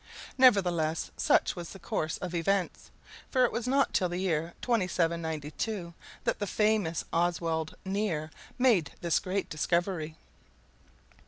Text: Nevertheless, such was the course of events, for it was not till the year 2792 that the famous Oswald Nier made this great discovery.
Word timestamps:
Nevertheless, 0.35 1.11
such 1.15 1.55
was 1.55 1.69
the 1.69 1.79
course 1.79 2.17
of 2.17 2.33
events, 2.33 2.89
for 3.29 3.45
it 3.45 3.51
was 3.51 3.67
not 3.67 3.93
till 3.93 4.09
the 4.09 4.17
year 4.17 4.55
2792 4.63 5.93
that 6.23 6.39
the 6.39 6.47
famous 6.47 7.05
Oswald 7.13 7.75
Nier 7.85 8.31
made 8.57 8.93
this 9.01 9.19
great 9.19 9.47
discovery. 9.47 10.15